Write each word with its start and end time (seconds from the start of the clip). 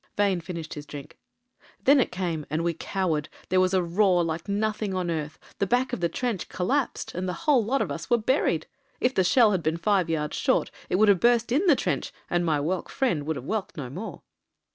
Vane 0.17 0.41
finished 0.41 0.73
his 0.73 0.87
drink. 0.87 1.15
''Then 1.85 2.01
it 2.01 2.11
came, 2.11 2.43
and 2.49 2.63
we 2.63 2.73
cowered. 2.73 3.29
There 3.49 3.59
was 3.59 3.75
a 3.75 3.83
roar 3.83 4.23
like 4.23 4.49
nothing 4.49 4.95
on 4.95 5.11
earth— 5.11 5.37
the 5.59 5.67
back 5.67 5.93
of 5.93 5.99
the 5.99 6.09
trench 6.09 6.49
collapsed, 6.49 7.13
and 7.13 7.29
the 7.29 7.45
whole 7.45 7.63
lot 7.63 7.83
of 7.83 7.91
us 7.91 8.09
were 8.09 8.17
buried. 8.17 8.65
If 8.99 9.13
the 9.13 9.23
shell 9.23 9.51
had 9.51 9.61
been 9.61 9.77
five 9.77 10.09
yards 10.09 10.35
short, 10.35 10.71
it 10.89 10.95
would 10.95 11.07
have 11.09 11.19
burst 11.19 11.51
in 11.51 11.67
the 11.67 11.75
trench, 11.75 12.11
and 12.31 12.43
my 12.43 12.57
whelk 12.57 12.89
friend 12.89 13.27
would 13.27 13.35
have 13.35 13.45
whelked 13.45 13.77
no 13.77 13.91
more." 13.91 14.23